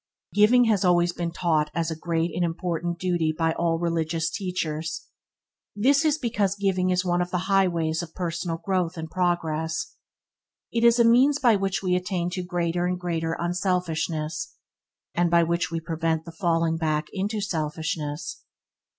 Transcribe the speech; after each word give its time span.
Giving 0.33 0.63
has 0.63 0.83
always 0.83 1.13
been 1.13 1.29
taught 1.29 1.69
as 1.75 1.91
a 1.91 1.95
great 1.95 2.31
and 2.33 2.43
important 2.43 2.97
duty 2.97 3.31
by 3.31 3.51
all 3.53 3.77
the 3.77 3.83
religious 3.83 4.31
teachers. 4.31 5.05
This 5.75 6.03
is 6.03 6.17
because 6.17 6.55
giving 6.55 6.89
is 6.89 7.05
one 7.05 7.21
of 7.21 7.29
the 7.29 7.37
highways 7.45 8.01
of 8.01 8.15
personal 8.15 8.57
growth 8.57 8.97
and 8.97 9.11
progress. 9.11 9.93
It 10.71 10.83
is 10.83 10.97
a 10.97 11.03
means 11.05 11.37
by 11.37 11.55
which 11.55 11.83
we 11.83 11.95
attain 11.95 12.31
to 12.31 12.41
greater 12.41 12.87
and 12.87 12.99
greater 12.99 13.37
unselfishness, 13.39 14.55
and 15.13 15.29
by 15.29 15.43
which 15.43 15.69
we 15.69 15.79
prevent 15.79 16.25
the 16.25 16.31
falling 16.31 16.77
back 16.77 17.05
into 17.13 17.39
selfishness. 17.39 18.41